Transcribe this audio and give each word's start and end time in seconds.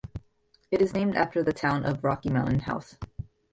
It 0.71 0.81
is 0.81 0.95
named 0.95 1.15
after 1.15 1.43
the 1.43 1.53
town 1.53 1.85
of 1.85 2.03
Rocky 2.03 2.31
Mountain 2.31 2.61
House. 2.61 2.97